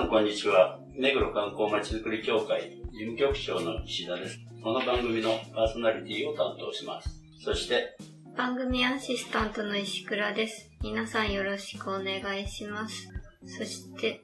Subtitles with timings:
[0.07, 0.79] んこんにちは。
[0.95, 4.39] 目黒観光まちづくり協会事務局長の石田です。
[4.63, 7.09] この番組のパーソナリティを担当します。
[7.43, 7.97] そして、
[8.37, 13.09] 番組アシスタントの石倉です皆さんよろしくお願いします
[13.45, 14.21] そして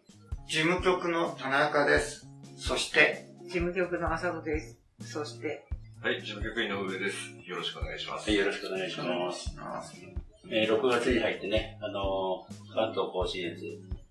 [0.48, 2.30] 事務局の田中です。
[2.55, 4.80] そして、事務局の浅野です。
[5.02, 5.66] そして、
[6.02, 7.18] はい、事務局員の上です。
[7.46, 8.30] よろしくお願いします。
[8.30, 10.02] はいよろしくお願いします。
[10.50, 13.60] えー6月に入ってね、あのー関東甲信越、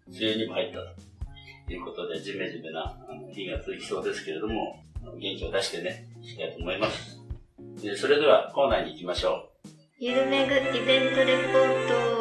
[0.08, 1.11] 梅雨にも入ったと
[1.72, 2.96] いうことで、ジメジメな
[3.32, 4.82] 日が続きそうですけれども、
[5.18, 7.20] 元気を出してね、いきたいと思います。
[7.82, 9.68] でそれではコーナーに行きましょう。
[9.98, 12.12] ゆるめぐイベントレポート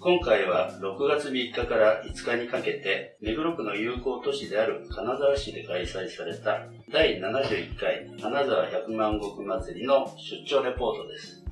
[0.00, 11.45] 今回は6月3日から5日にかけて目黒区の友好都市である金沢市で開催された第71回金沢百万石祭りの出張レポートです。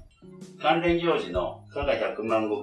[0.64, 2.54] 関連行事の加賀百万石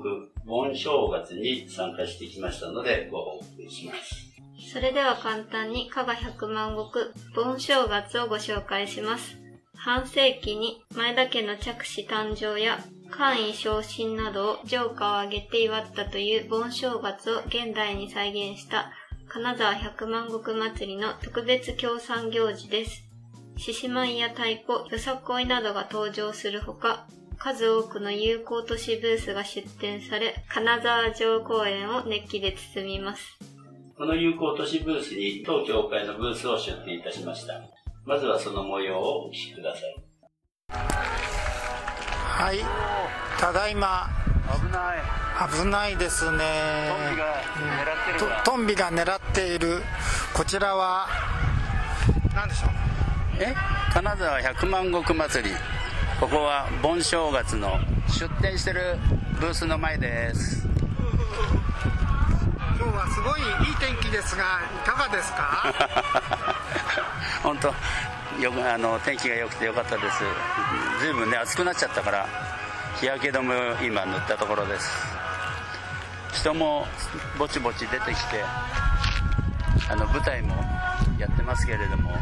[0.48, 4.74] 盆正月に参加してきましたのでご報告します。
[4.74, 9.38] それでは簡単に加賀百万石盆正月をご紹介します。
[9.76, 12.80] 半世紀に前田家の着手誕生や
[13.12, 18.92] 官位昇進などを城下を挙げて祝ったという盆正月を現代に再現した
[19.28, 23.04] 金沢百万石祭りの特別協賛行事です。
[23.58, 27.06] 獅子舞や太鼓、よさこいなどが登場するほか、
[27.44, 33.40] 数多くの友好都市ブースが出展され、金沢城公園を熱気で包みます。
[33.98, 37.56] この友好都市ブースに当協会のブースを出展いたしました。
[38.06, 39.96] まずはその模様をお聞きください。
[40.70, 42.60] はい、
[43.40, 44.08] ただいま、
[44.54, 44.98] 危ない。
[45.64, 46.44] 危ないですね。
[48.20, 49.82] トトンビが狙っている、
[50.36, 51.08] こちらは、
[52.36, 52.70] 何でしょう？
[53.42, 53.56] え？
[53.92, 55.56] 金沢百万石祭り
[56.22, 58.98] ここは盆正月の出店してる
[59.40, 60.68] ブースの前です。
[62.80, 64.44] 今日はすごいいい天気ですが、
[64.84, 65.74] いかがですか？
[67.44, 67.74] 本当
[68.40, 70.24] よくあの天気が良くてよかったです。
[71.00, 72.28] 随分ね暑くなっちゃったから
[73.00, 74.90] 日焼け止めを今塗ったところです。
[76.34, 76.88] 人も
[77.38, 78.44] ぼちぼち出てきて
[79.90, 80.56] あの舞台も
[81.18, 82.16] やってますけれども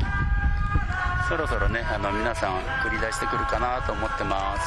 [1.29, 4.63] そろそろねあの皆さん繰り出してくるかなと思ってます。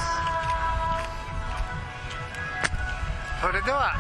[3.41, 3.95] それでは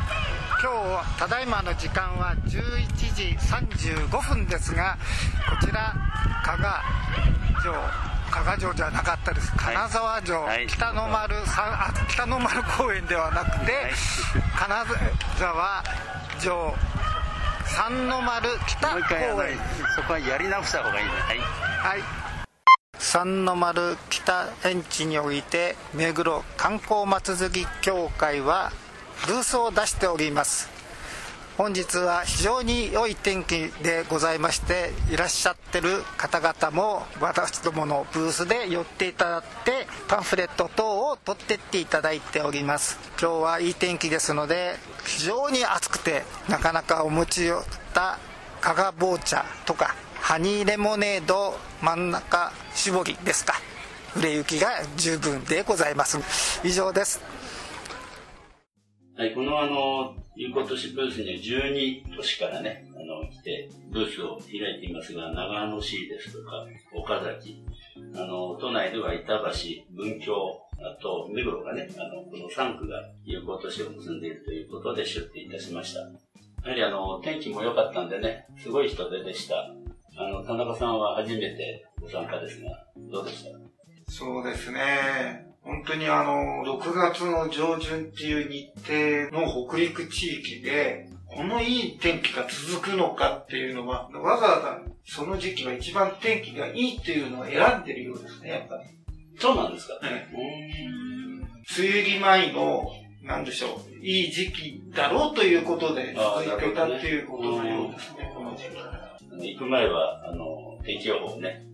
[0.62, 2.86] 今日ただいまの時間は11
[3.16, 3.36] 時
[4.06, 4.96] 35分ですが
[5.50, 5.92] こちら
[6.44, 6.80] 加賀
[7.60, 7.74] 城
[8.30, 9.52] 加賀城じゃなかったです。
[9.56, 10.68] 金沢城、はい。
[10.68, 13.92] 北の丸あ北の丸公園ではなくて、はい
[14.56, 14.86] 金
[15.36, 15.84] 沢
[16.38, 16.74] 城
[17.64, 19.58] 三の丸北公園。
[19.96, 21.12] そこはやり直した方がいいね。
[21.12, 21.38] はい。
[21.38, 22.21] はい
[23.12, 28.72] 三の丸北園地において目黒観光まつづき協会は
[29.26, 30.70] ブースを出しております。
[31.58, 42.98] 本日は非常に良い天気でございましていらっしゃってる方々も私どものブースで寄っていただいてパンフレット等を取ってっていただいております。
[43.20, 47.62] 今日はいい天気ですので非常に暑くてなかなかお持ち寄っ
[47.92, 48.18] た
[48.62, 52.52] 加賀棒茶とかハニーレモネード真ん中
[52.82, 53.54] 絞りですか
[54.16, 57.20] 売れ行きが十分でございます以上です
[59.16, 67.62] はい、このあの、友好都市ブースには12都市からね、あの、来て、ブースを開いていますが、長野市ですとか、岡崎、
[68.16, 70.34] あの、都内では板橋、文京、
[70.80, 76.00] あと、目黒がね、あの、この3区が友好都市を結んでいるということで出展いたしました。
[76.00, 76.08] や
[76.70, 79.70] はりあの、天気も良かったんでね、すごい人出でした。
[80.16, 83.50] あの、田中さんは初めてご参加ですが、どうでした？
[84.12, 85.46] そうですね。
[85.62, 88.72] 本当にあの、6月の上旬っていう日
[89.30, 98.90] 程の北陸地域で、このいい天気が続くのかっていうのは、わざわざその時期は一番天気がいいっていうのを選んでるようですね、やっぱり。
[99.38, 99.94] そうなんですか？
[100.06, 100.28] ね
[101.78, 102.82] 梅雨入り前の、
[103.22, 108.70] なんでしょう、いい時期だろうということで続いてたっていうことのようですね、この時期。
[109.40, 111.66] 行く前は、あの、天気予報をね、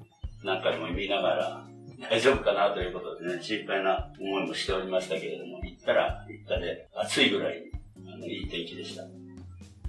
[0.43, 1.65] 何回も見ながら、
[2.11, 7.73] 大丈夫かなということでね、心配な思いもしておりましたけれども、行ったら行ったで、暑いぐらいに、
[8.09, 9.03] あの、いい天気でした。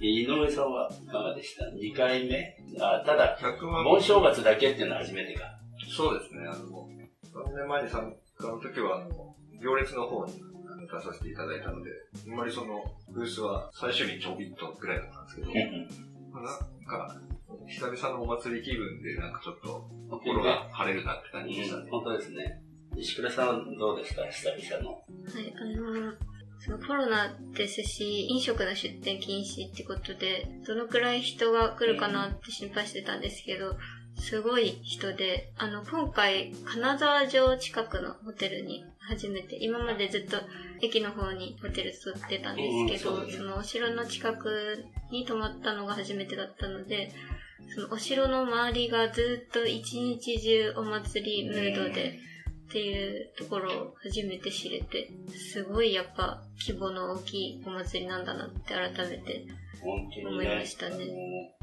[0.00, 2.56] 井上さんはいかがでした ?2 回目？
[2.80, 5.44] あただ、100万盆正月だけっていうのは初めてか。
[5.88, 6.40] そうですね。
[6.48, 6.88] あの、
[7.44, 11.90] 3年前に参加の時は、あの、行列の方に出させていただいたので、
[12.26, 15.48] あんまりその、ブースは最初にちょびっとぐらいだったんですけど、
[16.32, 16.56] まあなん
[16.86, 17.20] か、
[17.66, 21.88] 久々のお祭り気分で、なんかちょっと、心が晴れるなって感じでしたね。
[21.90, 22.60] 本当ですね。
[22.96, 24.90] 石倉さんはどうですか久々の。
[24.90, 26.30] はい、あのー
[26.62, 33.76] そのコロナですし、飲食の出店禁止ってことで、どのくらい人が来るかなって心配してたんですけど、
[34.16, 40.36] すごい人で、あの、今回、金沢城近くのホテルに初めて、今までずっと
[40.82, 42.62] 駅の方にホテル取ってたんで
[42.92, 47.10] すけど、うんそねそのお城の近くに泊まったのが初めてだったので、
[47.74, 52.18] そのお城の周りがずっと一日中お祭りムードで、
[52.70, 59.46] っていうところを初めて知れて、すごいやっぱ規模の大きいお祭りなんだなって改めて。
[59.82, 61.06] 本当に思いねましたね。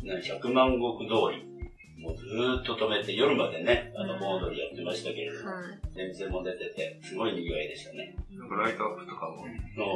[0.03, 1.57] もう100万石通り。
[1.97, 5.95] もうずーっと止めて、夜までね、あの、盆踊りやってましたけれども、はい。
[5.95, 8.15] 電線も出てて、すごい賑わいでしたね。
[8.29, 9.47] ライトアップとかも、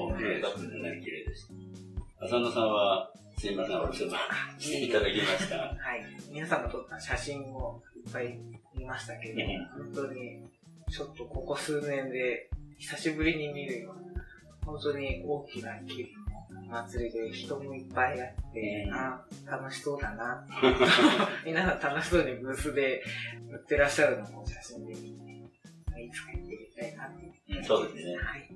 [0.09, 1.45] の、綺麗だったんでね、綺麗でし
[2.19, 2.25] た。
[2.25, 4.19] 浅野さんは、すいません、お留守番
[4.59, 5.55] していただきました。
[5.55, 5.75] はい。
[6.31, 8.37] 皆さんが撮った写真をいっぱい
[8.77, 9.41] 見ましたけど、
[9.95, 10.43] 本当に、
[10.91, 14.23] ちょっとここ数年で久しぶりに見るような、
[14.63, 16.13] 本当に大きな規
[16.53, 20.45] 模の祭りで人もいっぱいあって、うんあ楽しそうだな。
[21.43, 23.01] 皆さん楽しそうにブースで
[23.49, 27.25] 売ってらっしゃるのを写真で見て、いつか行ってみたいなって。
[27.57, 28.15] うんそうですね。
[28.17, 28.49] はい。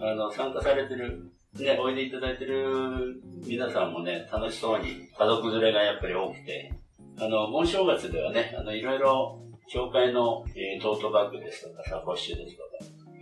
[0.00, 6.72] あの、参加されてる、ね、おいでいただいてる皆さんもね、楽しそうに、家族連れがやっぱり多くて、
[7.18, 12.70] あの、盆正月ではね、あの、いろいろ、教会の、えートートバッグですとか、サコッシュですとか、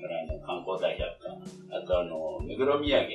[0.01, 3.09] からあの、観光大百科、あとあの、目黒土産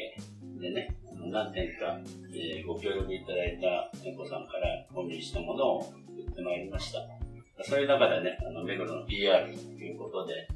[0.59, 0.95] でね、
[1.31, 1.99] 何点か、
[2.33, 6.99] えーご協力いただいた店舗さんから購入したものを売ってまいりました。
[7.63, 10.47] そういう中でね、あの、目黒の PR ということで、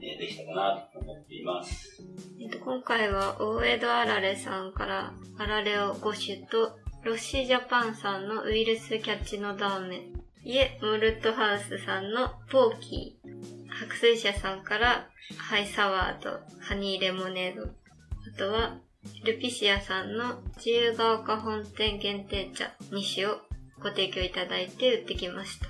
[0.00, 2.02] できたかなと思っています。
[2.40, 18.78] えっと、今回は、大江戸あられさんから、あられを5種と、ロッシージャパンさんのウイルスキャッチのダーメン、イエ・モルトハウスさんのポーキー、白水社さんから、ハイサワーとハニーレモネード、あとは、
[19.24, 23.38] ルピシアさんの自由が丘本店限定茶2種を
[23.82, 25.69] ご提供いただいて売ってきました。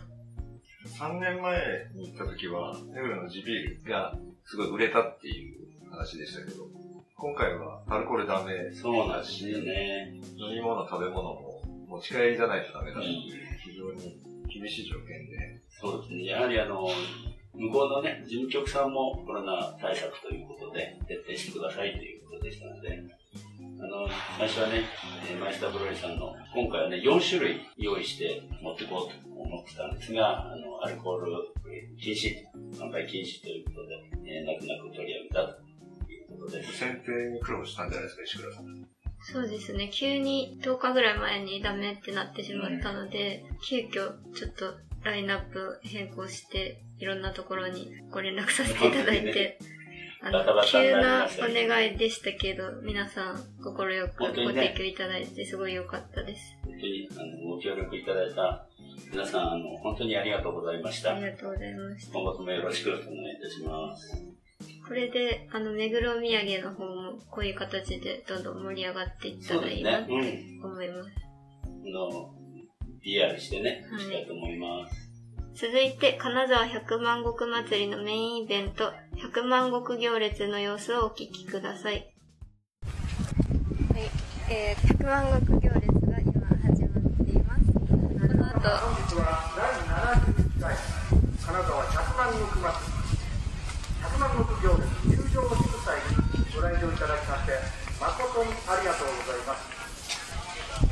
[1.00, 4.14] 3年前に行った時は、目黒の地ビールが
[4.44, 5.56] すごい売れたっていう
[5.90, 6.66] 話でしたけど、
[7.16, 10.12] 今回はアルコールダメそうなんですよね。
[10.36, 14.20] 飲み物、食べ物も持ち帰りじゃないとダメだっていう、非常に
[14.52, 16.24] 厳しい条件で、そうですね。
[16.26, 16.90] やはりあの、
[17.54, 23.02] 向こうのね、事務局さんもコロナ対策ということで、徹底してくださいということでしたので、
[23.82, 24.84] あの、最初はね、
[25.30, 31.32] えーマイスターブロイさんの、今回はね、4種類用意して持ってこうと思ってたんですが、あの、アルコール
[31.98, 32.34] 禁止、
[32.78, 33.94] 販売禁止ということで、
[34.26, 35.62] えー泣く泣く取り上げたと
[36.12, 36.78] いうことです。
[36.78, 38.86] 選定に苦労したんじゃないですか、石倉さん。
[39.22, 39.90] そうですね。
[39.92, 49.58] 急に10日ぐらい前にダメってなってしまったので、急遽ちょっとラインナップ変更して、いろんなところにご連絡させていただいて、
[50.22, 56.56] あの急なお願いでしたけど、皆さん快くご提供いただいてすごい良かったです。
[56.62, 58.66] 本当にあのご協力いただいた
[59.12, 61.22] 皆さん、あの、本当にありがとうございましたあり。
[61.22, 62.12] がとうございました。
[62.12, 63.06] 今後ともよろしくお願いい
[63.42, 64.22] たします。
[64.86, 70.44] これで、あの、目黒土産の方もこういう形でどんどん盛り上がっていったらいいなってね。
[70.62, 70.72] うん。
[70.72, 71.10] 思います。
[71.64, 72.34] あの、
[73.02, 75.09] PR してね、はいいきたいと思います。
[75.54, 82.14] 続いて、金沢百万石祭りのメインイベント、百万石行列の様子をお聞きください。
[83.92, 84.10] はい、
[84.50, 87.72] えー、百万石行列が今始まっています。
[87.72, 89.70] この後、本日は第
[90.18, 91.00] 71回
[91.50, 93.10] 金沢百万石祭り
[94.06, 97.58] 百万石行列入場祝祭にご来場いただきまして
[97.98, 99.66] 誠にありがとうございます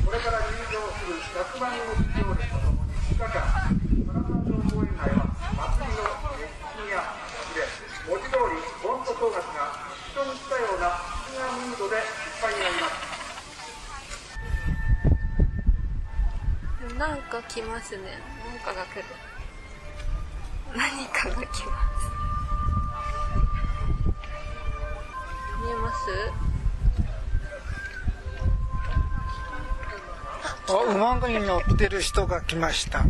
[0.03, 6.03] これから入場する百万石行列とともに2日間金沢城公園内は祭りの
[6.35, 7.63] 熱気や走れ
[8.03, 12.03] 文字通り盆と正月が一緒に来たような不思議なムードでいっ
[12.43, 13.09] ぱいになります
[17.39, 18.03] なんか来ますね。
[18.45, 19.03] 何かが来る。
[20.75, 21.63] 何かが来ます。
[25.63, 25.95] 見えます？
[30.67, 30.73] あ
[31.15, 33.05] 馬に乗ってる人が来ました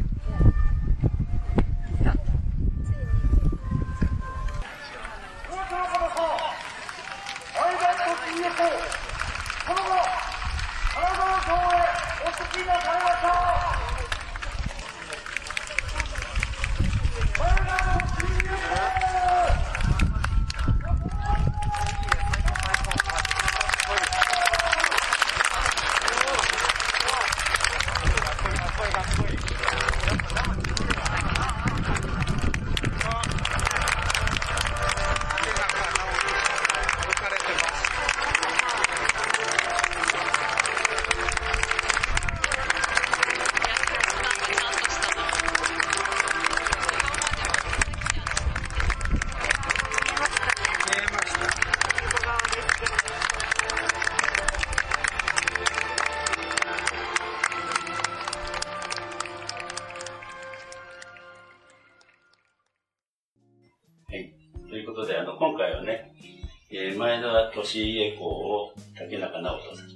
[67.20, 69.88] えー前田利家公を竹中直人さん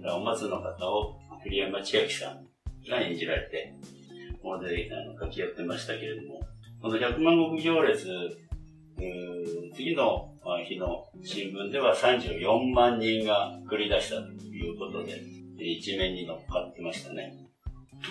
[0.00, 2.46] で、お松の方を栗山千明さん
[2.88, 3.74] が演じられて、
[4.42, 6.40] ここであの書き寄ってましたけれども、
[6.80, 8.06] この百万石行列、
[9.74, 10.32] 次の
[10.68, 15.20] 日の新聞では34万人が繰り出したということで、
[15.58, 17.34] 一面に乗っかってましたね。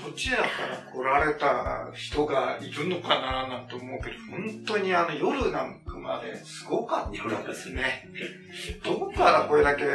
[0.06, 8.10] どちらから来られた人がいるのかななんて思うけど、本当にあの夜なんまですごかったですね。
[8.84, 9.86] どこからこれだけ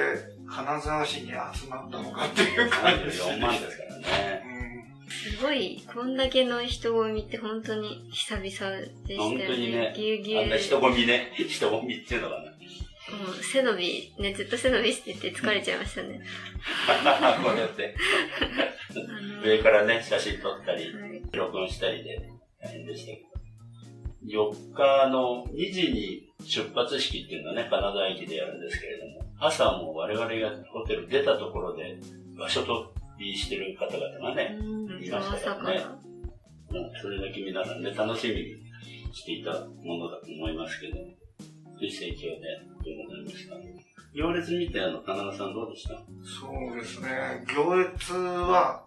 [0.49, 4.47] 金沢市に集まったのかっていう感じです34万ですからね。
[5.09, 8.91] すごい、こんだけの人混みって本当に久々でしたよね。
[9.19, 12.57] 本当にね、ぎゅうぎゅうあんな人混みね、人混みっていうのかな。
[13.17, 16.21] もう背伸び、ね、ずっと背伸びしてて疲れちゃいましたね。
[17.43, 17.95] こうやって、
[19.45, 20.93] 上からね、写真撮ったり、
[21.33, 22.21] 録音したりで
[22.61, 23.36] 大変でしたけど。
[24.27, 31.99] 4日の2時に出発式っていうのはね、金沢駅でやるんですけれども、朝も我々がホテル出たところで
[32.37, 34.57] 場所取りしてる方々がね、
[35.05, 35.85] いましたからね。
[36.71, 39.53] もうそれだけ皆さんね、楽しみにしていた
[39.85, 40.97] ものだと思いますけど、
[41.79, 43.55] つい盛況でどうございました
[44.15, 45.95] 行列見て、あの、金川さんどうでした？
[46.25, 47.09] そうですね。
[47.55, 48.83] 行列は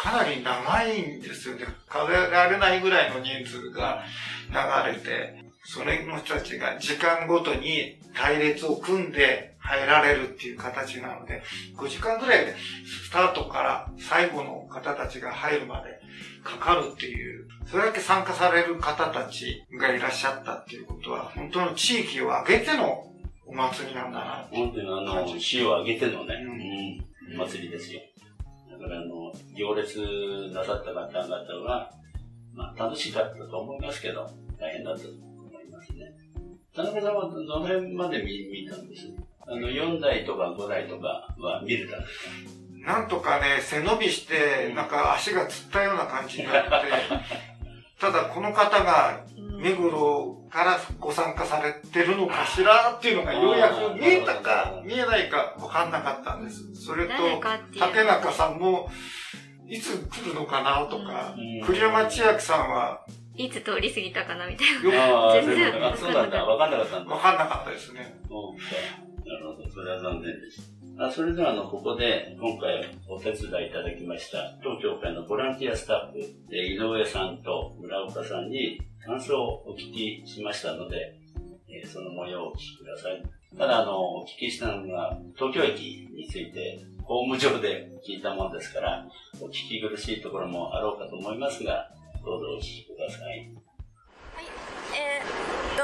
[0.00, 1.66] かなり長いんですよね。
[1.86, 4.02] 数えられないぐらいの人数が
[4.48, 11.42] 流れて、それの人たちが時間ごとに隊列を組んで入られるっていう形なので、
[11.76, 16.00] 5時間ぐらいでスタートから最後の方たちが入るまで
[16.42, 23.06] かかるっていう、それだけ参加される方たちがいらっしゃったっていうことは、本当の地域を挙げての
[23.46, 26.36] お祭りなんだな本当にあの、市を挙げてのね、
[27.28, 28.00] うん、お祭りですよ。
[28.80, 29.98] だからあの、行列
[30.54, 31.90] なさった方々は、
[32.54, 36.12] まあ楽しかったと思いますけど、大変だったと思いますね。
[36.74, 39.08] 田中さんはどの辺まで見見たんです？
[39.46, 42.24] あの、4台とか5台とかは見れたんです
[42.84, 42.92] か？
[42.94, 46.70] なんとかね、背伸びして、なんか足がつったような感じになって、
[48.00, 49.24] ただこの方が
[49.58, 56.74] 目黒からご参加されてるのかしらっていうのがようやく見えたか見えないか分かんなかったんです。
[56.74, 57.12] それと
[57.78, 58.90] 竹中さんも
[59.68, 65.04] いつ来るのかなとか、栗山千明さんはいつ通り過ぎたかなみたいよな。
[65.04, 65.96] ああ、全然そういうことか。
[65.96, 66.44] そうなんだ。
[66.44, 67.14] わかんなかったんだ。
[67.14, 68.00] 分かんなかったですね。
[68.00, 69.70] なるほど。
[69.70, 70.60] それは残念でし
[70.98, 71.06] た。
[71.06, 76.18] あそれでは、あの、ここで、今回お手伝いいただきました、当協会のボランティアスタッフ、
[76.52, 81.14] え井上さんと村岡さんに感想をお聞きしましたので、
[81.68, 83.22] えーその模様をお聞きください。
[83.56, 89.06] ただ、あの、お聞きしたのが、東京駅について、ホーム上で聞いたもんですから、
[89.40, 91.88] お聞き苦しいところもあろうかと思いますが、
[92.24, 93.28] どうぞお聞きください。
[93.28, 93.50] はい
[94.94, 95.82] えーっと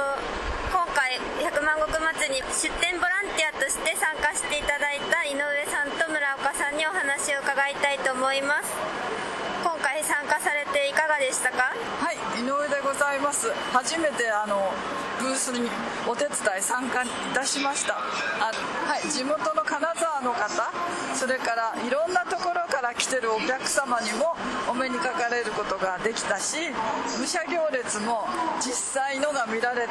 [0.72, 8.72] 今回百万石祭りに出店ボランティアとして参加していただいた井上さんと村岡さんにお話を伺いたいと思います
[9.96, 11.72] 今回参加されていかがでしたか？
[11.72, 13.48] はい井上でございます。
[13.72, 14.70] 初めてあの
[15.18, 15.70] ブースに
[16.06, 17.96] お手伝い参加いたしました。
[17.96, 20.52] あはい地元の金沢の方
[21.14, 24.36] それからいろんなところから来てるお客様にも
[24.68, 26.58] お目にかかれることができたし
[27.16, 28.28] 武者行列も
[28.60, 29.88] 実際のが見られて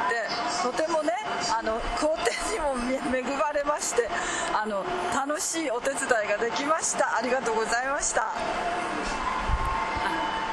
[0.62, 1.14] とてもね
[1.50, 2.78] あの工程にも
[3.10, 4.08] 恵まれまして
[4.54, 7.16] あの楽しいお手伝いができました。
[7.18, 8.30] ありがとうございました。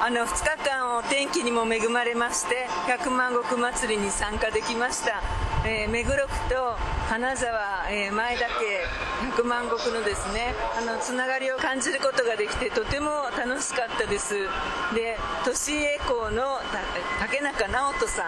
[0.06, 5.24] あの2日間お天気にも恵まれまして百万石祭りに参加できました、
[5.66, 6.76] えー目黒区と
[7.08, 8.84] 金沢、えー前田家
[9.32, 14.36] 百万石のですねあのつながりを感じることができてとても楽しかったです。
[14.94, 16.60] で年栄公の
[17.22, 18.26] 竹中直人さん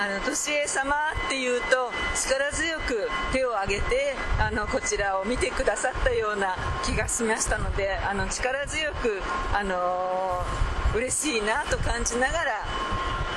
[0.00, 0.94] あの年栄様
[1.26, 9.20] っていうと力強く手を挙げてあのこちらを見てくださったような気がしましたのであの力強く、
[9.52, 12.66] あのー、嬉しいなと感じながら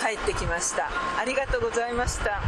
[0.01, 0.89] 帰ってきました。
[1.19, 2.41] ありがとうございました。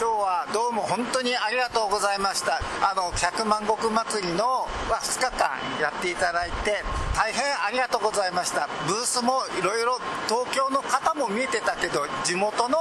[0.00, 2.58] 今日はどうも本当にありがとうございました。
[2.82, 6.82] あの百万石祭りの2日間やっていただいて
[7.14, 8.68] 大変ありがとうございました。
[8.88, 12.78] ブースもいろいろ東京の方も見えてたけど地元の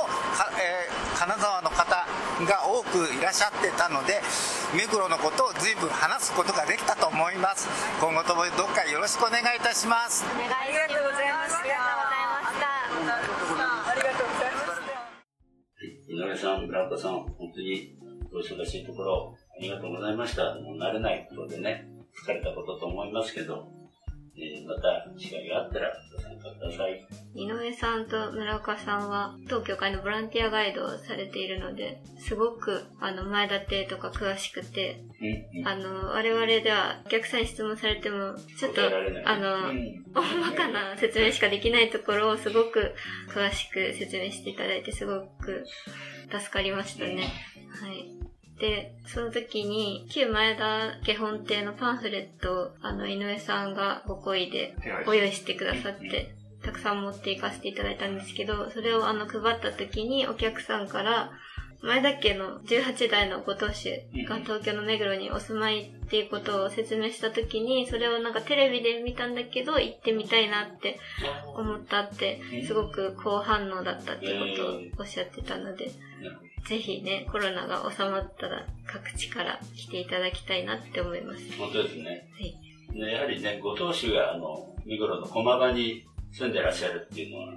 [0.57, 2.00] えー、金沢の方
[2.45, 4.21] が多くいらっしゃってたので
[4.75, 7.67] 目黒のことを随分話すことができたと思います。
[7.99, 10.25] 今後ともどっかよろしくお願いいたします。
[10.25, 11.59] お願いありがとうございました。
[11.59, 11.69] あり
[14.01, 14.91] がとうございました
[16.11, 17.95] 井上さん、村岡さん、本当に
[18.33, 20.55] お忙しいところ、ありがとうございました。
[20.55, 21.87] もう慣れないことでね、
[22.25, 23.67] 疲れたことと思いますけど、
[24.41, 27.07] えー、また機会があったらご参加ください。
[27.35, 38.81] 井上さんと村岡さんは当協会のボランティアガイドをされているので、すごくあの前立てとか詳しくて、うんうん、あの我々ではお客さんに質問されても、ちょっと
[39.25, 42.95] あの、うん、大まかな説明しかできないところをすごく
[43.29, 45.63] 詳しく説明していただいて、すごく
[46.31, 47.27] 助かりましたね。
[47.69, 48.11] はい。
[48.59, 61.31] で、その時に、旧前田家本邸のパンフレットを、あの、井上さんがご好意でご用意してくださって、たくさん持っていかせていただいたんですけど、それをあの、配った時にお客さんから、
[61.83, 63.89] 前田家の18代のご当主
[64.29, 70.99] が東京の目黒にお住まいっていうことを説明した時に、それをなんかテレビで見たんだけど、行ってみたいなって
[71.55, 75.89] 思ったって、すごく好反応だったってことをおっしゃってたので、
[76.67, 81.43] ぜひね、コロナが収まったら各地から来ていただきたいなって思います。
[81.57, 82.27] 本当ですね。
[82.33, 82.55] はい。
[82.93, 87.53] ね、やはりね、ご当主があの、見頃の駒場に住んでらっしゃるっていうのは、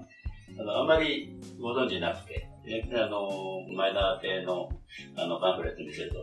[0.61, 3.29] あの、あまりご存知なくて、ね、あの、
[3.77, 4.69] 前田邸の
[5.17, 6.19] あのパンフレット見せると、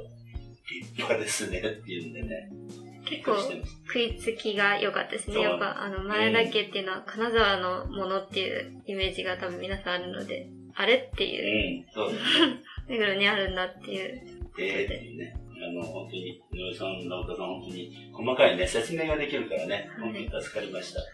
[0.72, 2.50] 立派ですねっていうんでね。
[3.06, 3.36] 結構
[3.88, 5.42] 食いつきが良かったですね。
[5.42, 11.86] やっぱあの前田家っていうのは金沢のものっていうイメージが多分皆さんあるので、あれっていう。
[11.86, 12.62] うん、そうですね。
[12.92, 14.22] 目黒にあるんだっていう。
[14.60, 15.34] ええっていうね。
[15.64, 21.10] あの、本当に、井上さん、直田さん、本当に、細かいね、説明ができるからね、はい、本当に助かりました、はい。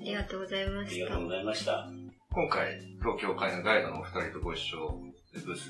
[0.00, 0.94] ありがとうございました。
[0.94, 1.90] ありがとうございました。
[2.32, 5.02] 今回、東京会のガイドのお二人とご一緒
[5.34, 5.68] でブース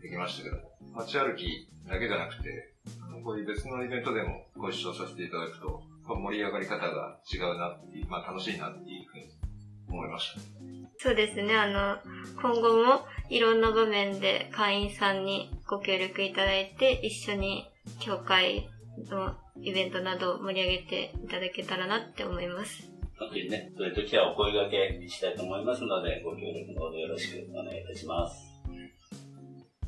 [0.00, 0.62] できましたけども、
[0.94, 2.72] 街歩きだけじゃなくて、
[3.22, 9.24] こういう別のイベントでもご一緒させていただくと、盛り上がり方が違うなっていう、まあ楽しいなっていうふうに
[9.90, 10.85] 思いました。
[10.98, 11.98] そうですね、あの、
[12.40, 17.68] 今後もいろんな場面で会員さんにご協力いただいて、一緒に
[18.00, 18.68] 協会
[19.10, 22.90] のイベントなどを盛り上げていただけたらなって思います。
[23.18, 28.56] 本当にね、そういう時はお声掛けしたいと思いますので、ご協力のほどよろしくお願いいたします。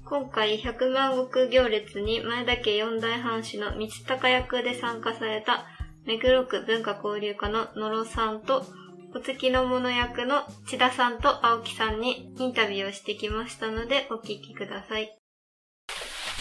[0.04, 5.66] 今回百万石行列に前田家四大藩主の三鷹役で参加された
[6.06, 8.64] 目黒区文化交流課の野呂さんと
[9.14, 15.18] お月の物役の千田さんと青木さんにインタビューをしてきましたのでお聞きください。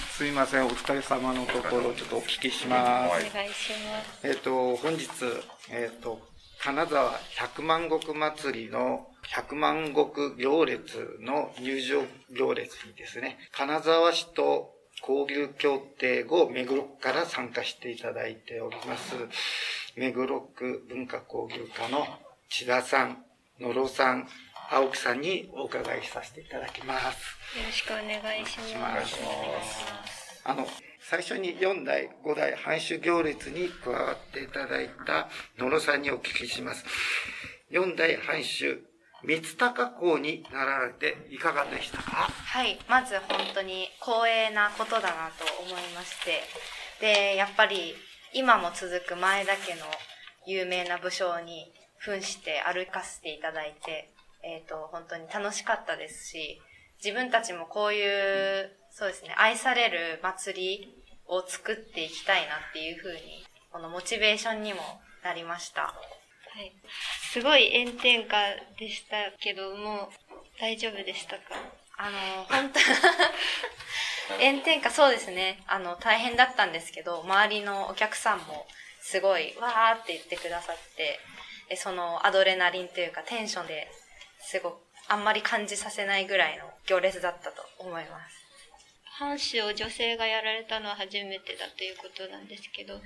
[0.09, 3.27] すいません、お疲れ様のところちょっとお聞きします。
[3.29, 4.27] お願いします。
[4.27, 5.07] えっ、ー、と、本日、
[5.71, 6.19] えっ、ー、と、
[6.59, 12.01] 金沢百万石祭りの百万石行列の入場
[12.35, 14.71] 行列にですね、金沢市と
[15.07, 19.15] 交流協定後、目黒区から参加していただいております、
[19.95, 22.07] 目黒区文化交流課の
[22.49, 23.23] 千田さん、
[23.59, 24.27] 野呂さん、
[24.71, 27.57] 青木さんにお伺いさせていただきます。
[27.57, 28.05] よろしくお願
[28.41, 29.17] いします。
[30.45, 30.65] あの、
[31.01, 36.85] 最初に4代、5代藩主行列に加わっていただいた野呂さんにお聞きします。
[37.71, 38.81] 4代藩主、
[39.23, 42.29] 三鷹公になられていかがでしたか？
[42.31, 46.43] はい、まず本当に光栄なことだなと思いまして、
[47.01, 47.93] で、やっぱり
[48.33, 49.85] 今も続く前田家の
[50.45, 51.73] 有名な武将に
[52.05, 54.11] 扮して歩かせていただいて、
[54.43, 56.61] えっ、ー、と、本当に楽しかったですし、
[57.03, 64.81] 自分たちもこういう、そうですね、愛される祭りを作っていきたいなっていうふうに、このモチベーションにも
[65.23, 65.81] なりました。
[65.81, 65.93] は
[66.61, 66.73] い。
[67.31, 68.37] すごい炎天下
[68.79, 70.09] でしたけども、
[70.59, 71.41] 大丈夫でしたか？
[71.97, 72.79] あの、本当
[74.41, 78.67] 炎天下そうですね、あの、大変だったんですけど、周りのお客さんも
[79.01, 81.19] すごい、わーって言ってくださって、
[81.75, 83.87] そのアドレナリンというかテンションで
[84.39, 84.77] すごく
[85.09, 88.35] あんまり感じさせないぐらいの行列だったと思います。
[89.19, 92.99] 藩主を女性がやられたのは初めてだということなんですけど。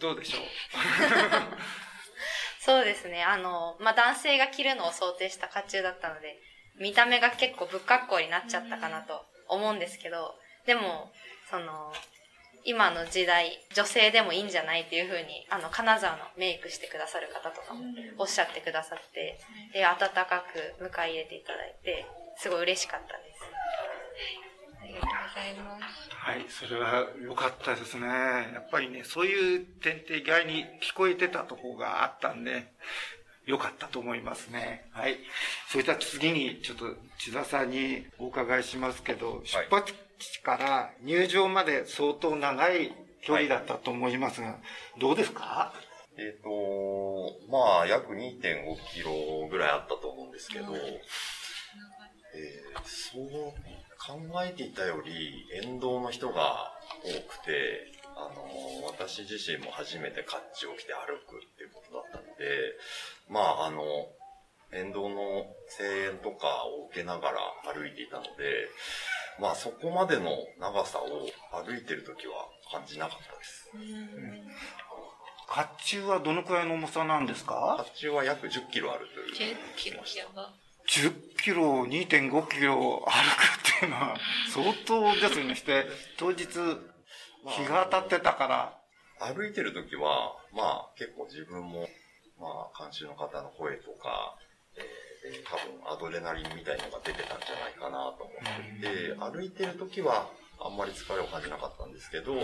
[0.00, 0.42] どうでしょう？
[2.60, 3.22] そうですね。
[3.22, 6.38] あの、まあ、男性が着るのを想定した甲冑だったので、
[6.78, 11.12] 見た目が結構不格好になっちゃったかなと思うんですけど、でも、
[11.50, 11.92] その、
[12.64, 17.82] 今の時代、女性でもいいんじゃないっていうふうに、あの、金沢のメイクしてくださる方とかも
[18.18, 19.38] おっしゃってくださって、
[19.72, 20.44] で、温か
[20.78, 23.42] く迎え入れていただいて、すごい嬉しかったです。
[24.82, 26.10] ありがとうございます。
[26.10, 28.06] はい、それは良かったですね。
[28.06, 32.66] やっぱりね、そういう点って意外に聞こえてたとこがあったんで、
[33.44, 34.84] 良かったと思いますね。
[34.92, 35.18] はい。
[35.68, 36.86] それでは次に、ちょっと
[37.18, 44.58] 千田さんにお伺いしますけど、出発地から入場まで相当長い距離だったと思いますが、
[44.98, 45.72] どうですか？
[46.18, 51.02] えっ、と、まあ、約2.5キロぐらいあったと思うんですけど、えー
[52.84, 53.52] そう
[54.04, 56.72] 考えていたより沿道の人が
[57.04, 62.74] 多くて、あの、私自身も初めて甲冑を着て歩くっていうことだったので、
[63.30, 63.84] まあ、あの、
[64.72, 65.46] 沿道の
[65.78, 67.38] 声援とかを受けながら
[67.72, 68.30] 歩いていたので、
[69.40, 71.06] まあ、そこまでの長さを
[71.64, 73.70] 歩いてる時は感じなかったです。
[75.48, 75.60] 甲
[75.98, 77.84] 冑はどのくらいの重さなんですか？
[78.00, 79.54] 甲冑は約10キロあるという。
[79.54, 80.52] 10キロやば。
[80.88, 84.16] 10キロ、2.5キロ歩くっていうのは
[84.52, 85.54] 相当ですよね。
[85.54, 85.86] して、
[86.18, 88.78] 当日、日が当たってたから、
[89.34, 91.88] 歩いてる時は、まあ結構自分も、
[92.40, 94.36] まあ監修の方の声とか、
[94.76, 94.86] えーで
[95.44, 102.34] 多分アドレナリンみたいのが出てたんじゃないかなと思っていて、歩いてる時はあんまり疲れを感じなかったんですけど、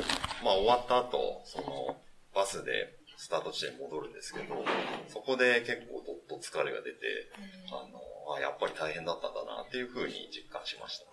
[0.45, 1.97] まあ終わった後、その
[2.35, 4.65] バスでスタート地点に戻るんですけど、
[5.09, 7.31] そこで結構どっと疲れが出て、
[7.71, 7.99] あの、
[8.37, 11.07] あやっぱり大変だったんだなっていうふうに実感しました。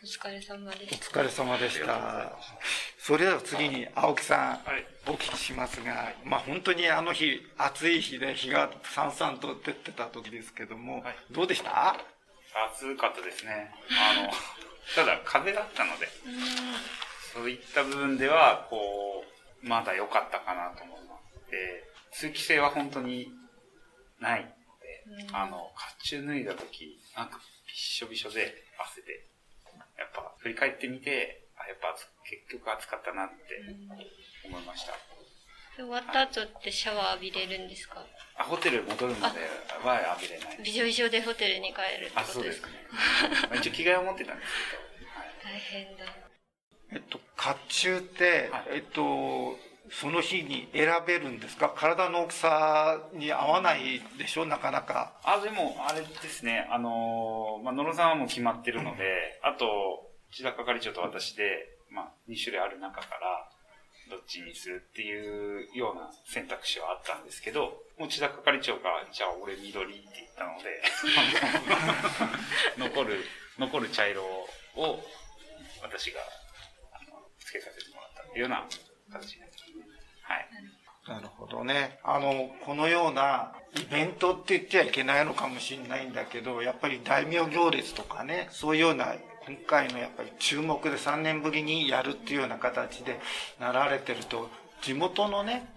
[0.00, 1.20] お疲れ様でおした。
[1.20, 2.32] 疲れ様でした。
[2.98, 4.52] それでは次に青木さ
[5.06, 11.96] ん、お聞きしますが、まあ本当にあの日、暑い日で日がさんさんと出てた時ですけども、どうでした？
[12.72, 13.70] 暑かったですね。
[13.90, 14.30] あの、
[14.94, 16.08] ただ風だったので、
[17.32, 19.24] そういった部分では、こ
[19.64, 21.50] う、まだ良かったかなと思います。
[21.50, 23.32] で、通気性は本当に
[24.20, 29.27] ないので、あの、甲冑脱いだ時、なんかびっしょびしょで汗で、
[29.98, 33.34] やっぱ振り返ってみて、あ、やっぱ結局暑かったなって
[34.46, 34.92] 思いました。
[35.76, 38.04] で終わった後ってシャワー浴びれるんですか？
[38.36, 39.40] あ、ホテル戻るまで
[39.84, 40.58] は浴びれない。
[40.62, 42.68] びしょびしょでホテルに帰るってあ、ことですか？
[43.20, 43.48] そうですね。
[43.48, 44.50] まあ一応着替えを持ってたんです
[45.44, 46.04] 大変だ。
[46.90, 49.58] えっと、甲冑って、えっと、
[49.90, 51.68] その日に選べるんですか？
[51.74, 54.44] 体の大きさに合わないでしょ？
[54.46, 55.12] なかなか。
[55.24, 63.48] あ、でも、あれですね、あのーまあ、野呂さんはもう決まってるので、あと、千田係長と私で、まあ、2種類ある中から、
[64.10, 70.82] どっちにするっていうような選択肢はあったんですけど、もう千田係長が、じゃあ俺緑って言ったので、
[72.78, 73.24] 残る、
[73.58, 75.00] 残る茶色を
[75.82, 76.20] 私が、
[76.92, 78.66] あの、付けさせてもらったっていうような
[79.12, 79.47] 形になってます。
[80.28, 80.48] はい。
[81.08, 81.98] なるほどね。
[82.04, 89.14] あの、このようなイベントって言っちゃいけないのかもしれないんだけど、やっぱり大名行列とかね、そういうような、
[89.46, 93.18] 今回のやっぱり注目で3年ぶりにやるっていうような形で
[93.58, 94.50] なられてると、
[94.82, 95.72] 地元のね、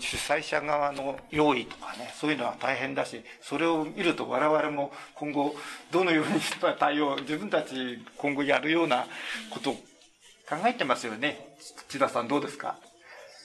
[0.00, 5.54] 主催者側の用意とかね、そういうのは大変だし、それを見ると我々も今後
[5.90, 9.06] どのようにした対応、自分たち今後やるような
[9.50, 11.56] ことを考えてますよね。
[11.88, 12.78] 千田さんどうですか？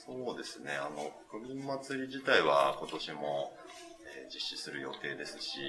[0.06, 3.54] そうですね、あの、区民祭り自体は今年も、
[4.18, 5.60] えー実施する予定ですし、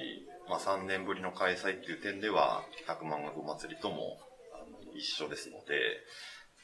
[0.48, 4.18] まあ3年ぶりの開催っていう点では、100万石祭りとも
[4.54, 5.74] あの一緒ですので、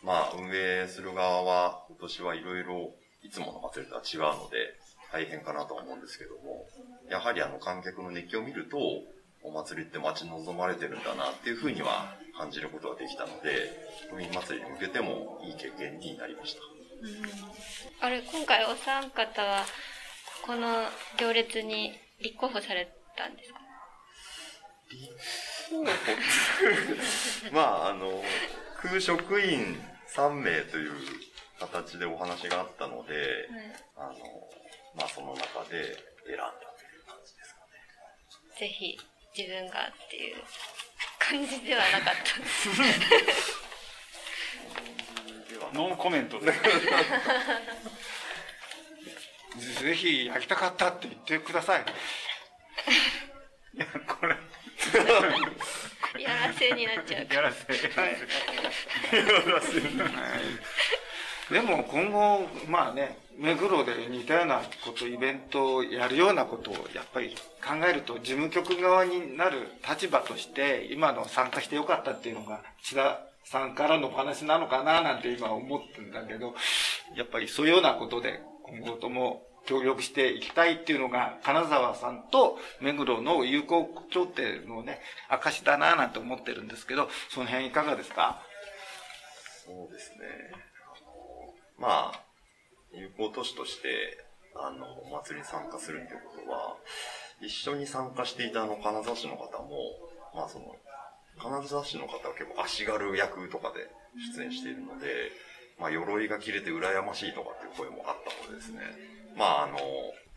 [0.03, 4.75] まあ運営する側は今年はいろいろいつもの祭りとは違うので、
[5.13, 6.67] 大変かなとは思うんですけども、
[7.11, 8.79] やはりあの観客の熱気を見ると、
[9.43, 13.71] お祭りって待ち望まれてるんだなっていうふうには感じることができたので、
[14.11, 16.78] 区民祭りに向けてもいい経験になりました。
[18.01, 19.65] あれ、今回お三方は、
[20.45, 23.61] この行列に立候補されたんですか？
[27.53, 28.23] まあ、あの、
[28.83, 29.81] 空職員
[30.15, 30.93] 3名という
[31.61, 33.49] 形でお話があったので、
[33.97, 34.15] あの、
[34.97, 35.85] まあその中で
[36.27, 37.73] 選んだという感じですかね。
[38.59, 38.99] ぜひ、
[39.37, 40.37] 自分がっていう
[41.19, 42.69] 感じではなかったです。
[45.75, 46.53] ノーコメントで。
[49.59, 51.85] ぜひやりたかったって言ってください。
[56.19, 57.67] やらせになっちゃうやらせ。
[61.51, 76.55] でも今後、まあね、目黒で似たようなこと、イベントをやるようなことをやっぱり考えると、事務局側になる立場として、今の参加してよかったっていうのが、千田さんからのお話なのかななんて今思ってんだけど、
[77.17, 88.43] やっぱりそういうようなことで今後とも協力していきたいっていうのが、金沢さんと目黒の友好協定のね、証だななんて思ってるんですけど、その辺いかがですか？
[89.65, 90.19] そうですね。
[91.79, 92.25] あのまあ、
[92.93, 93.89] 友好都市として、
[94.57, 96.77] あの、お祭りに参加するっていうことは、
[97.41, 99.69] 一緒に参加していたあの、金沢市の方も、
[100.35, 100.75] まあその、
[101.39, 103.91] 金沢市の方は結構足軽役とかで
[104.37, 105.33] 出演しているので、
[105.79, 108.81] まあ鎧が切れて羨ましいとかっていう声もあったのでですね、
[109.37, 109.79] まああの、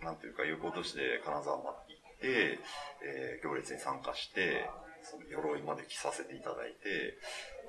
[0.03, 2.59] なんていうか友好都市で金沢まで行って、
[3.03, 4.69] えー、行列に参加して、
[5.03, 7.17] その鎧まで着させていただいて、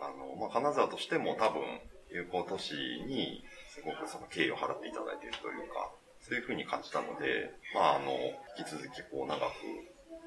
[0.01, 1.63] あの、まあ金沢としても多分
[2.13, 2.75] 友好都市
[3.09, 3.43] に
[3.73, 5.91] すごくその敬意を払っていただいているというか、
[6.21, 8.13] そういうふうに感じたので、まあ、あの、
[8.59, 9.65] 引き続きこう長く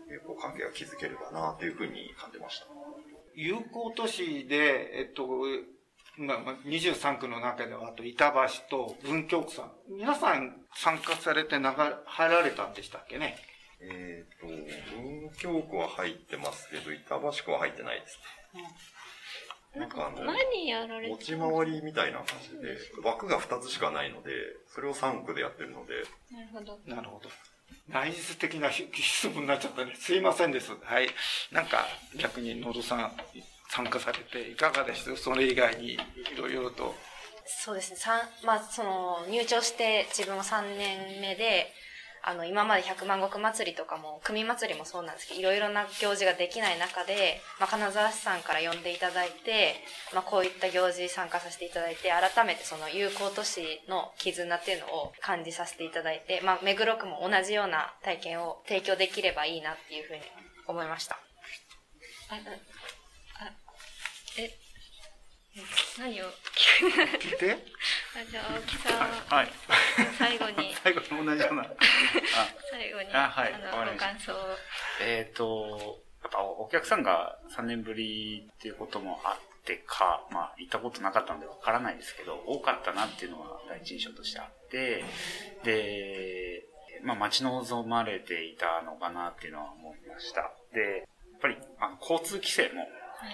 [0.09, 2.67] 友好関係が築ければなというふうに感じました。
[3.35, 5.27] 友好都市で、えっと、
[6.17, 8.31] まあ、23区の中では、あと板
[8.69, 13.37] 橋と文京区さん、皆さん参加されて流入られたんでしたっけね？
[13.81, 18.17] えっ、と、文京区は入ってますけど、板橋区は入ってないです
[18.53, 18.63] ね。
[19.75, 24.31] なんかあの、何やられ持ち回りみたいな感じで、枠が2つしかないので、
[24.73, 25.95] それを3区でやってるので。
[26.31, 26.79] なるほど。
[26.95, 27.29] なるほど。
[27.87, 29.93] 内実的な質問になっちゃったね。
[29.95, 30.71] すいませんです。
[30.83, 31.09] はい。
[31.51, 31.85] なんか、
[32.17, 33.11] 逆に野戸さん、
[33.69, 35.15] 参加されていかがでした？
[35.15, 35.97] それ以外にい
[36.37, 36.95] ろいろと。
[37.45, 37.99] そうですね。
[38.43, 41.71] まあ、その、入庁して自分は3年目で、
[42.27, 49.75] あの、今まで百万石祭りとかも、組祭りもそうなんですけど、いろいろな行事ができない中で、まあ、金沢市さんから呼んでいただいて、
[50.11, 60.21] まあ、こういった行事参加させていただいて、改めてその友好都市の絆っていうのを感じさせていただいて、まあ、目黒区も同じような体験を提供できればいいなっていうふうに
[60.65, 61.19] 思いました。
[62.29, 62.35] あ、
[63.39, 63.51] あ、
[64.39, 64.49] え、
[65.99, 66.25] 何を？
[67.21, 67.57] 聞いてあ
[68.23, 69.47] じゃあ青木さんはい
[70.17, 70.73] 最後に。
[70.83, 71.65] 最後に同じような
[72.71, 74.33] 最後にあ、はい、あのご感想
[75.01, 85.03] えっ、ー、とやっぱお客さんが3年ぶりっていうこともあってか、まあ、行ったことなかったのでわからないですけど、多かったなっていうのは第一印象としてあって、
[85.63, 86.63] で、
[87.03, 90.51] まあ、待ち望まれていたのかなっていうのは思いました。
[90.73, 92.87] で、やっぱり、あの、交通規制も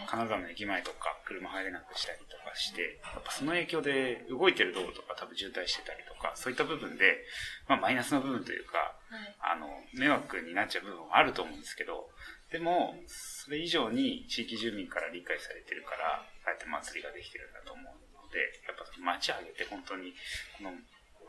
[0.08, 7.24] 金沢の駅前とか車入れなくしたりとかして、やっぱその影響で動いてる道路とか多分渋滞してたりとか、そういった部分で、
[7.68, 12.12] まあマイナスの部分というか、はい、あの、迷惑になっちゃう部分はあると思うんですけど、
[12.52, 20.12] でも、それ以上に地域住民から理解されてるから、ああやって祭りができてるんだと思うので、やっぱ街を挙げて本当に、
[20.60, 20.76] この、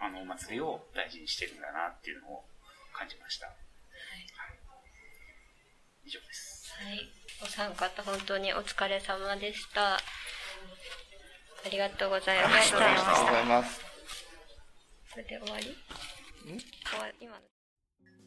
[0.02, 2.44] あのお祭りを大事にしてるんだなっていうのを
[2.92, 3.46] 感じました。
[3.46, 4.26] はい。
[4.34, 4.58] はい、
[6.06, 6.74] 以上です。
[6.74, 6.98] はい。
[7.42, 9.98] お三方本当にお疲れ様でした。
[11.64, 12.78] ありがとうございました。
[12.78, 13.80] ありがとうございます。
[15.10, 15.64] それで終わり？
[15.64, 17.32] 終わ今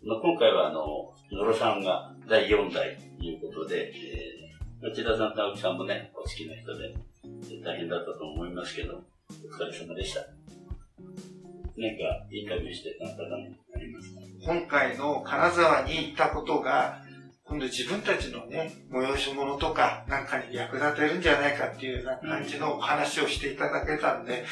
[0.06, 0.22] の。
[0.22, 6.94] 今回はあの、野呂さんが第4代ということで、えー、内田さんと青木さんもね、お好きな人で、
[7.64, 9.00] 大変だったと思いますけど、お
[9.64, 10.22] 疲れ様でした。
[11.78, 14.22] 何かインタビューしてた方もありますか？
[14.46, 17.02] 今回の金沢に行ったことが、
[17.48, 24.46] 今度自分たちのね、催し物とかなんかに役立てるんじゃないかっていうような感じのお話をしていただけたんで、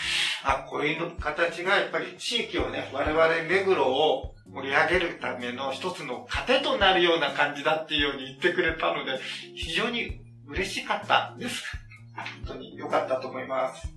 [0.44, 9.20] あ、こういう形がやっぱり地域をね、我々目黒を盛り上げるための一つの糧となるような感じだっていうように言ってくれたので、
[9.56, 11.64] 非常に嬉しかったです。
[12.46, 13.88] 本当に良かったと思います。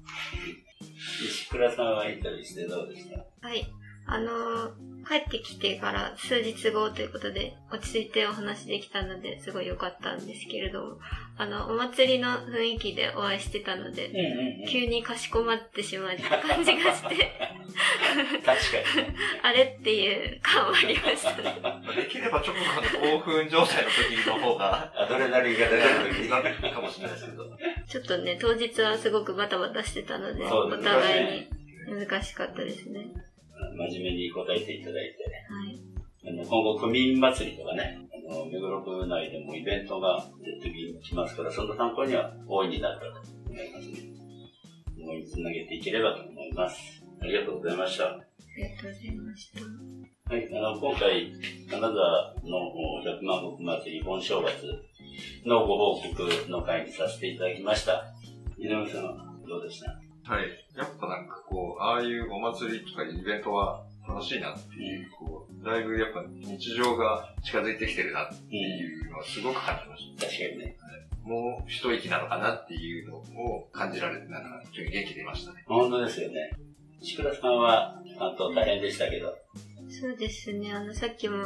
[1.23, 3.47] 石倉さんはインタビューしてどうでした？
[3.47, 3.67] はい。
[4.07, 10.99] あのー、帰ってきてから数日後ということで、落ち着いてお話できたので、すごい良かったんですけれども、
[11.39, 14.11] あの、お祭りの雰囲気でお会いしてたので、
[14.69, 17.33] 急にかしこまってしまった感じがして、
[18.45, 19.07] 確かに。
[19.43, 21.55] あれっていう感はありましたね。
[21.95, 27.45] できれば直後の興奮状態の時の方が、アドレナリンが出てる時にかもしれないですけど。
[27.89, 31.49] ちょっとね、当日はすごくバタバタしてたので、お互い
[31.93, 33.07] に難しかったですね。
[33.77, 35.25] 真面目に答えていただいて、
[36.25, 37.99] はい、あの今後、区民祭りとかね、
[38.31, 43.11] あの目黒区内でもイベントが出てきますから、その参考には大いになったと
[43.49, 43.99] 思いますね。
[44.99, 47.05] 思いにつなげていければと思います。
[47.21, 48.05] ありがとうございました。
[48.05, 48.19] あ
[48.57, 49.61] りがとうございました。
[50.29, 51.33] はい、あの、今回、
[51.71, 54.83] 金沢の百万石祭り本正月
[55.45, 58.05] のご報告の会にさせていただきました。
[58.59, 60.06] 井上さん、どうでした？
[60.27, 60.67] はい。
[60.77, 70.27] やっぱなんかこう、ああいうお祭りとかイベントは楽しいなっていう、こう、だいぶやっぱ日常が近づいてきてるなっていうのはすごく感じました。
[70.27, 70.77] 確かにね。
[71.23, 75.65] もう一息なのかなっていうのを感じられて、なんか、元気出ましたね。
[75.67, 76.51] 本当ですよね。
[77.01, 79.37] 石倉さんは担当大変でしたけど。
[79.89, 80.73] そうですね。
[80.73, 81.45] あの、さっきも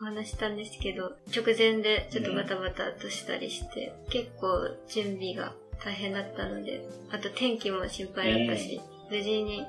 [0.00, 5.54] お話したんですけど、直前でちょっとバタバタとしたりして、結構準備が
[5.84, 8.80] 大変だったので、あと天気も心配だったし、
[9.10, 9.64] 無事に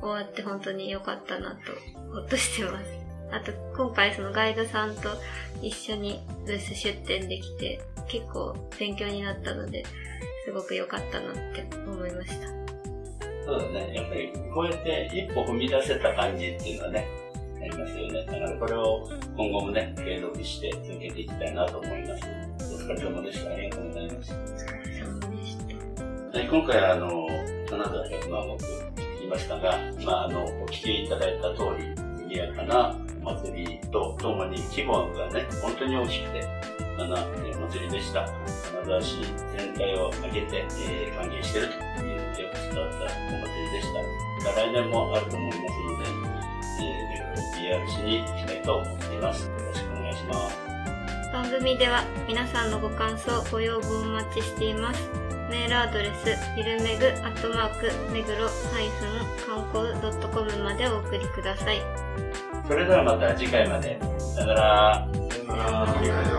[0.00, 1.56] 終わって本当に良かったなと、
[2.12, 2.86] ほっとしてます。
[3.32, 5.08] あと、今回そのガイドさんと
[5.62, 9.84] 一緒にブース出展できて、結構勉強になったので、
[10.44, 12.48] すごく良かったなって思いました。
[13.46, 13.94] そうだね。
[13.94, 17.08] やっぱりこうやって一歩踏み出せた感じっていうのはね、
[17.60, 18.26] ありますよね。
[18.26, 22.24] だからこれを今後もね、継続して続けていきたいなと思います。
[22.74, 23.52] お疲れ様でした。
[23.52, 24.28] ありがとうございまし
[25.20, 25.23] た。
[26.34, 27.28] はい今回はあの、
[27.70, 28.66] 金沢百万石
[28.98, 31.94] 聞きましたが、まああの、お聞きいただいた通り、
[32.26, 36.42] 賑やかなお祭りとともに規模がね、本当に大きくて、
[36.98, 38.26] あの、お祭りでした。
[38.26, 39.14] 金沢市
[39.56, 43.86] 全体を挙げて、えー歓迎してるというよく伝わったお祭りでし
[44.42, 44.60] た。
[44.60, 46.04] 来年もあると思いますので、
[46.82, 49.46] えー、PR しに行きたいと思います。
[49.46, 50.58] よろしくお願いします。
[51.32, 55.23] 番組では皆さんのご感想、ご要望をお待ちしています。
[55.54, 58.48] メールアドレス、ゆるめぐアットマーク、めぐろ
[59.46, 59.86] 観光
[60.32, 61.80] .com までお送りください。
[62.66, 63.96] それではまた次回まで。
[64.18, 65.08] さよなら。
[65.30, 66.33] さよなら